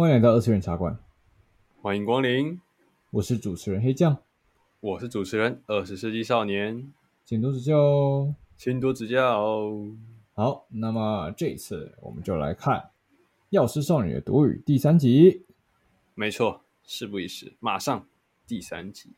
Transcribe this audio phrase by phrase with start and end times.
[0.00, 0.98] 欢迎来到二次元茶馆，
[1.82, 2.58] 欢迎光临。
[3.10, 4.16] 我是主持人黑酱，
[4.80, 6.90] 我是主持人二十世纪少年，
[7.22, 9.94] 请多指教哦，请多指教哦。
[10.32, 12.78] 好，那么这一次我们就来看
[13.50, 15.44] 《药师少女的毒语》第三集。
[16.14, 18.08] 没错，事不宜迟，马上
[18.46, 19.10] 第三集。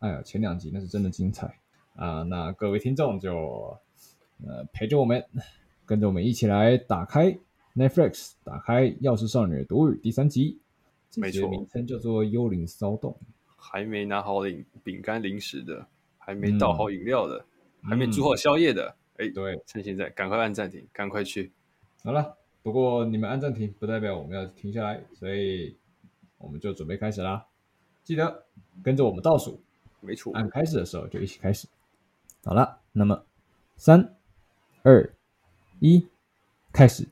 [0.00, 1.58] 哎呀，前两集那是真的精彩
[1.96, 2.22] 啊！
[2.24, 3.34] 那各位听众就
[4.46, 5.24] 呃陪着我们，
[5.86, 7.38] 跟着我们一起来打开
[7.78, 10.60] Netflix，打开《钥匙少女的独语》第三集。
[11.14, 13.12] 没错，名称叫做《幽灵骚动》。
[13.56, 15.86] 还没拿好领饼干零食的，
[16.18, 17.38] 还没倒好饮料的，
[17.82, 21.52] 嗯、还没煮好宵夜的，哎、嗯，对，趁现在赶快按暂停，赶快去。
[22.02, 25.76] 好了，不过你们按暂停不代表我们要停下来，所以
[26.36, 27.46] 我们就准备开始啦。
[28.02, 28.44] 记得
[28.82, 29.62] 跟着我们倒数。
[30.00, 31.68] 没错，按开始的时候就一起开始。
[32.42, 33.24] 好了，那么
[33.76, 34.16] 三、
[34.82, 35.14] 二、
[35.78, 36.04] 一，
[36.72, 37.06] 开始。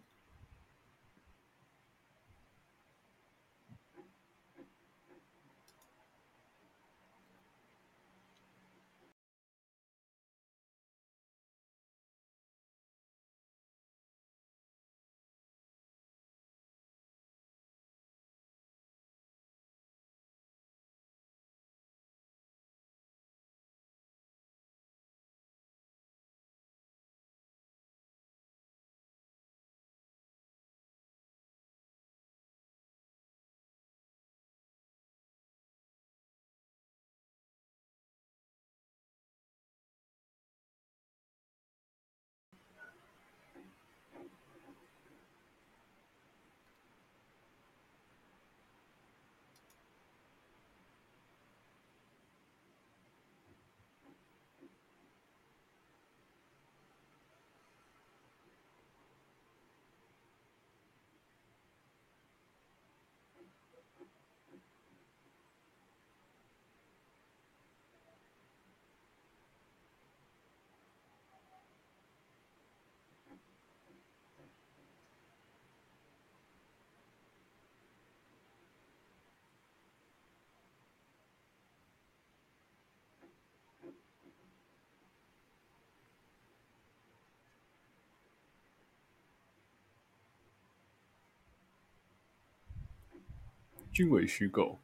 [93.97, 94.79] 均为虚构。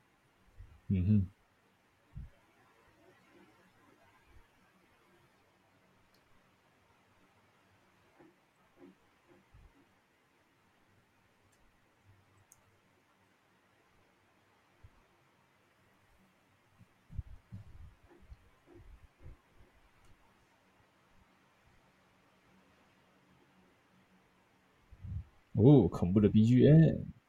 [0.88, 1.26] 嗯哼。
[25.52, 27.21] 哦，恐怖的 BGM。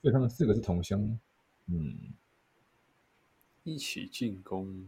[0.00, 1.18] 所以他们四个是同乡，
[1.66, 2.12] 嗯，
[3.64, 4.86] 一起进攻。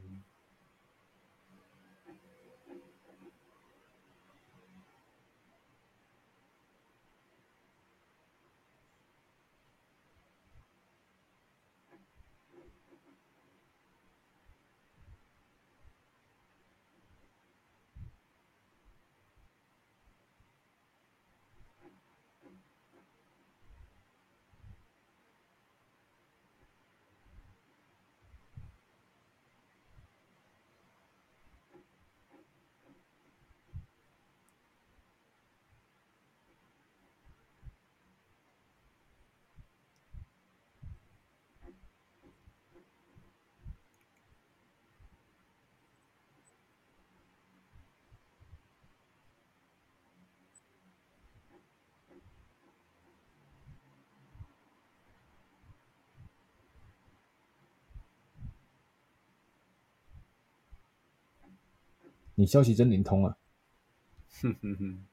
[62.35, 63.37] 你消息真灵通啊！
[64.43, 65.05] 哼哼哼。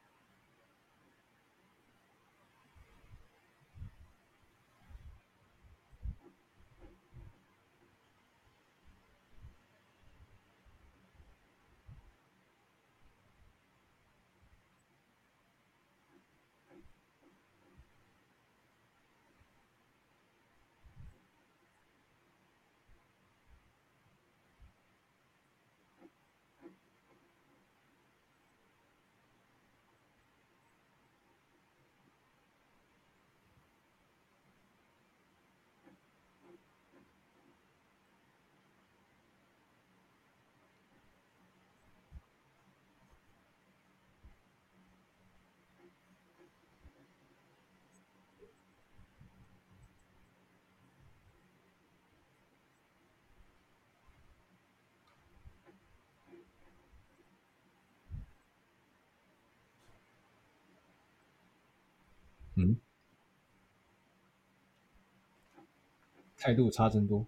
[62.59, 62.75] 嗯，
[66.36, 67.27] 态度差真多，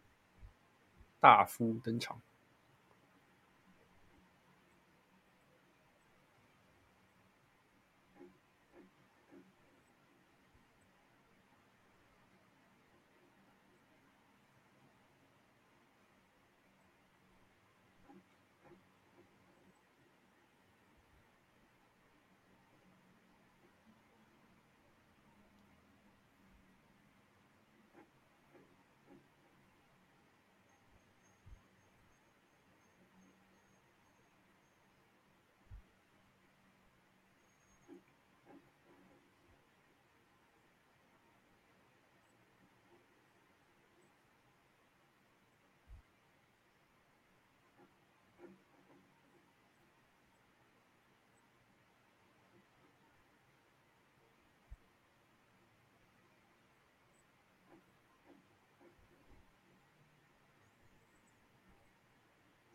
[1.20, 2.20] 大夫登场。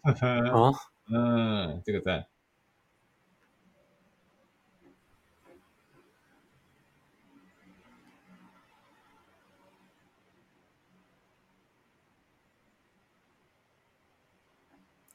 [0.53, 0.71] 啊，
[1.11, 2.27] 嗯，这个赞。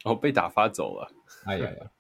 [0.06, 1.12] 哦，被打发走了。
[1.46, 1.92] 哎呀呀！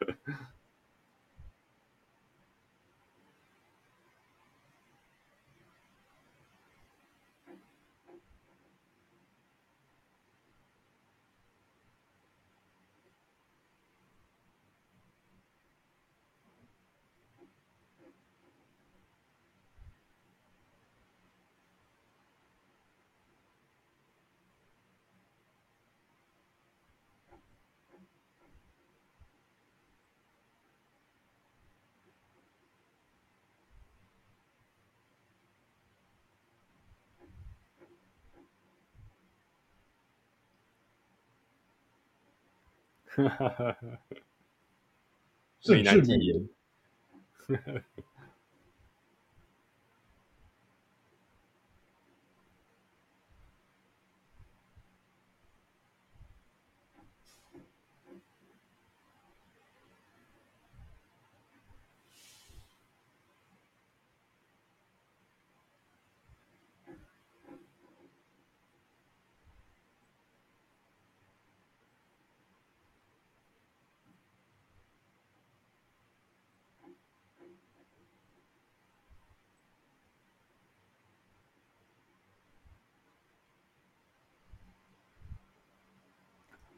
[43.27, 43.99] 哈哈哈哈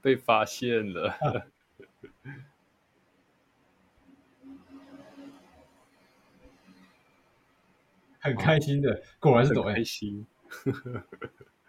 [0.02, 1.18] 被发现了，
[8.20, 10.26] 很开心的，果然是抖 M，开心。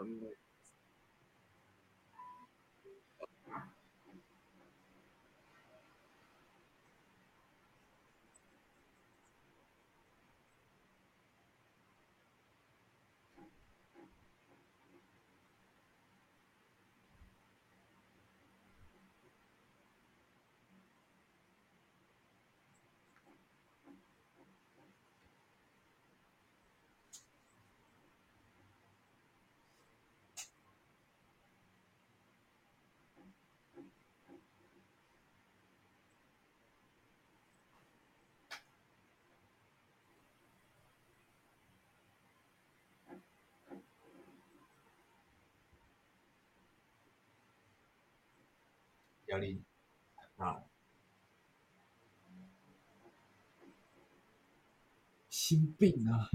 [0.00, 0.49] community.
[49.30, 49.62] 压力
[50.36, 50.70] 啊。
[55.28, 56.30] 心病啊！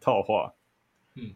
[0.00, 0.54] 套话，
[1.14, 1.34] 嗯。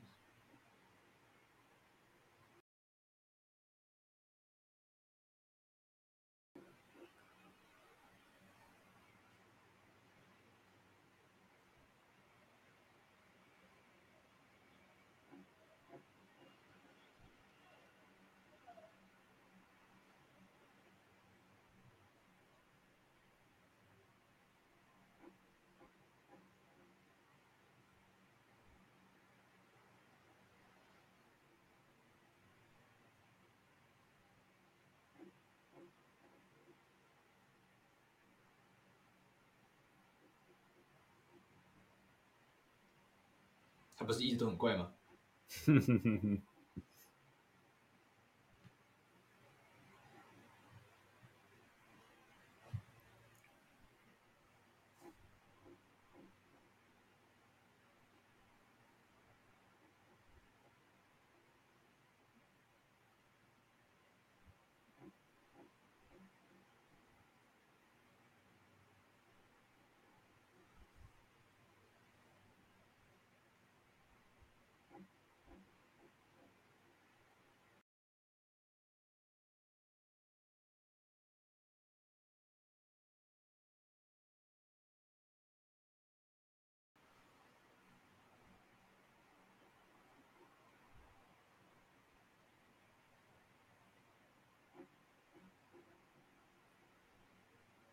[43.97, 44.93] 他不是一直都很怪吗？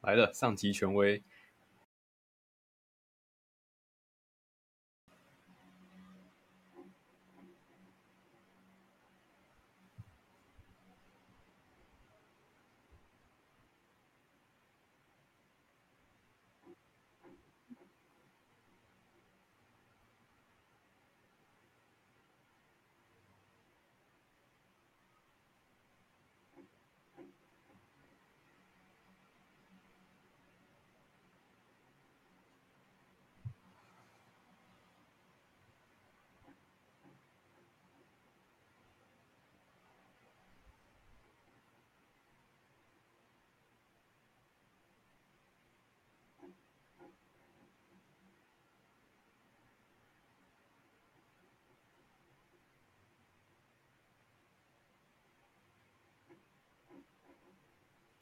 [0.02, 1.22] 来了，上级权威。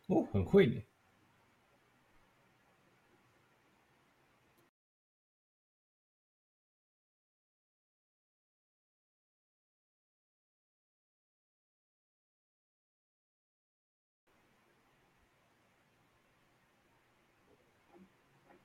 [0.10, 0.82] 哦，很会呢。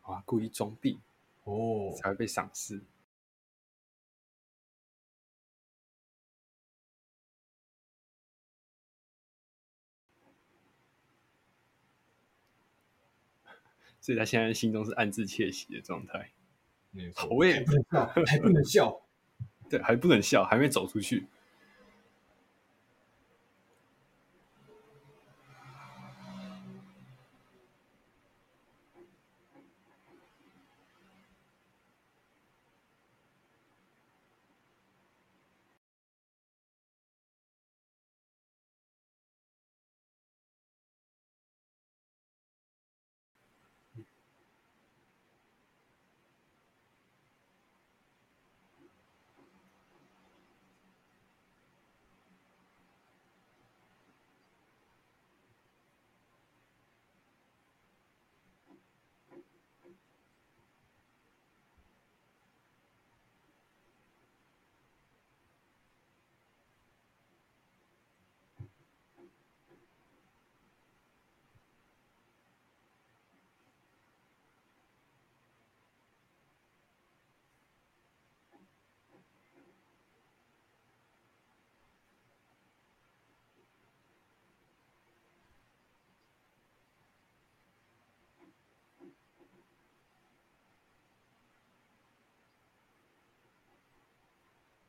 [0.01, 1.01] 啊，故意装病
[1.45, 2.83] 哦，才会被赏识。
[14.05, 16.29] 所以他现在心中是暗自窃喜的状态。
[16.91, 17.65] 没错，我也
[18.27, 19.01] 还不能笑，
[19.71, 21.25] 对，还不能笑，还没走出去。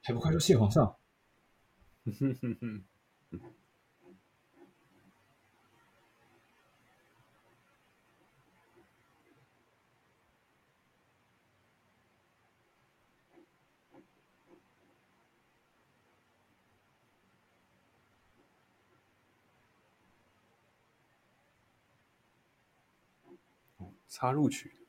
[0.05, 0.95] 还不快说谢皇上！
[24.07, 24.84] 插入曲。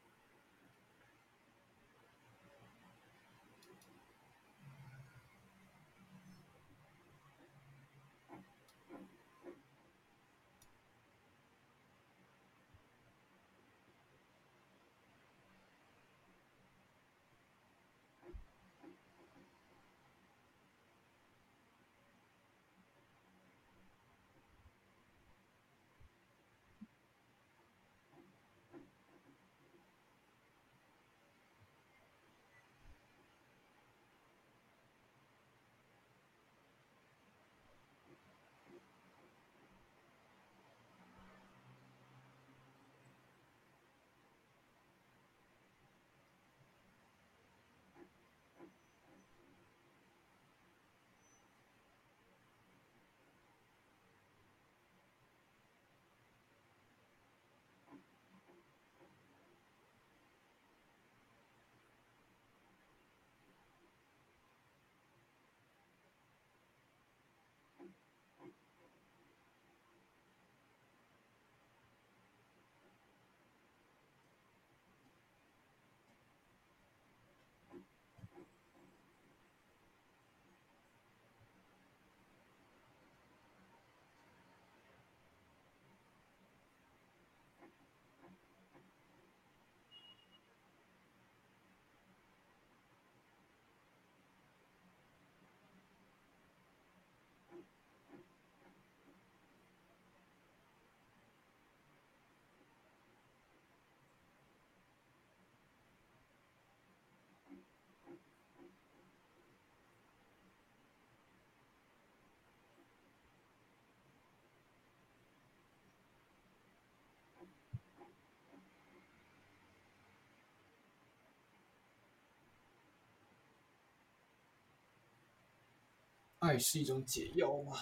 [126.47, 127.77] 爱是一种解药吗？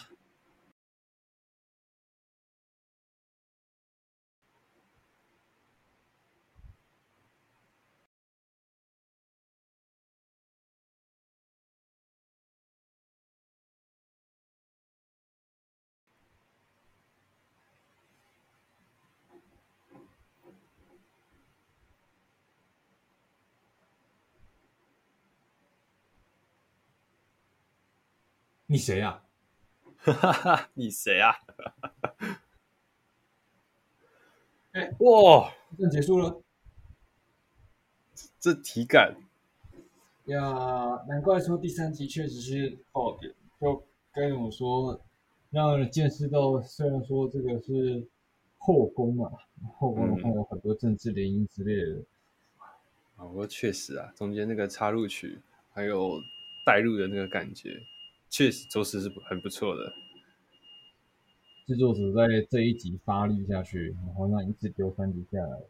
[28.74, 29.22] 你谁呀？
[29.98, 30.68] 哈哈哈！
[30.74, 31.32] 你谁啊？
[34.72, 35.48] 哎，哇！
[35.78, 36.42] 这结束了。
[38.40, 39.14] 这体感
[40.24, 43.32] 呀，难怪说第三集确实是爆点。
[43.60, 45.00] 就该怎么说，
[45.50, 48.04] 让人见识到，虽然说这个是
[48.58, 49.30] 后宫嘛，
[49.76, 52.04] 后宫的话有很多政治联姻之类的。
[53.18, 56.20] 啊，不过确实啊，中间那个插入曲还有
[56.66, 57.80] 带入的那个感觉。
[58.34, 59.92] 确实，着实是很不错的。
[61.66, 65.60] 制作组在这一集发力下去，然后让一直丢三集下来，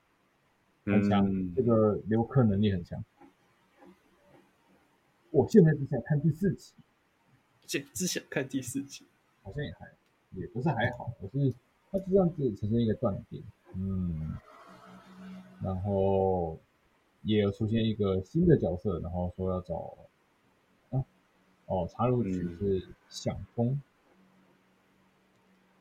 [0.87, 1.29] 很强。
[1.31, 3.05] 嗯、这个留客能力很强。
[5.31, 6.72] 我现在只想看第四集，
[7.66, 9.05] 只只想看第四集，
[9.42, 9.87] 好像也还
[10.31, 11.55] 也不是还好，我是
[11.90, 13.42] 它就这样子呈现一个断点，
[13.74, 14.38] 嗯，
[15.62, 16.59] 然后
[17.24, 19.98] 也有出现一个新的角色，然后说要找。
[21.66, 23.81] 哦，插入曲是想风，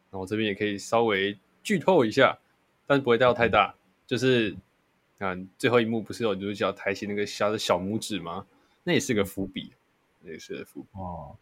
[0.10, 2.38] 那我这边也可以稍微剧透一下，
[2.88, 3.76] 但是不会带到太大。
[4.06, 4.56] 就是，
[5.18, 8.46] 看最后一幕不是有女主角抬起那个小的小拇指吗？
[8.84, 9.72] 那也是个伏笔，
[10.22, 10.88] 那也是个伏笔。
[10.94, 11.36] 哦，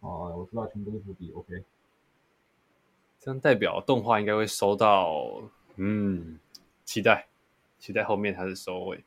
[0.00, 1.32] 哦，我知道全部都是伏笔。
[1.32, 1.64] OK，
[3.18, 5.42] 这样代表动画应该会收到，
[5.76, 6.38] 嗯，
[6.84, 7.26] 期待，
[7.78, 9.02] 期待后面它的收尾。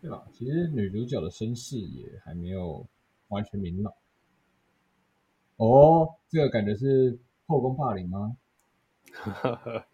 [0.00, 0.26] 对吧？
[0.32, 2.86] 其实女主角的身世也还没有
[3.28, 3.92] 完全明朗。
[5.56, 8.36] 哦，这个感觉是后宫霸凌吗？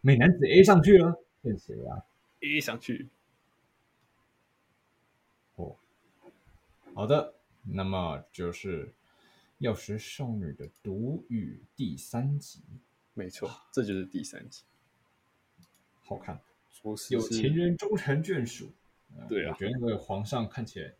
[0.00, 2.06] 美男子 A 上去了，骗谁啊
[2.40, 3.10] ？A 上去。
[5.56, 5.76] 哦，
[6.94, 8.86] 好的，那么就是
[9.60, 12.62] 《钥匙少女的毒语》第三集。
[13.12, 14.62] 没错，这就是第三集，
[16.04, 16.40] 好看。
[16.96, 18.70] 是有情人终成眷属，
[19.28, 20.92] 对啊，我觉得那个皇上看起来，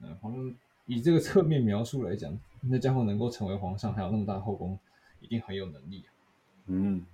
[0.00, 0.54] 嗯，皇上
[0.86, 4.78] 以这个侧面描述来讲，那家伙能够成为皇上，还有那么大的后宫，
[5.20, 6.08] 一定很有能力啊。
[6.66, 7.04] 嗯，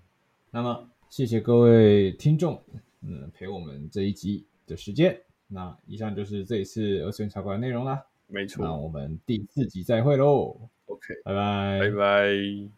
[0.50, 2.60] 那么谢谢各位听众，
[3.02, 5.18] 嗯，陪我们这一集的时间。
[5.46, 8.04] 那以上就是这一次二次元茶馆的内容啦。
[8.26, 10.54] 没错，那我们第四集再会喽。
[10.86, 12.77] OK，拜拜，拜拜。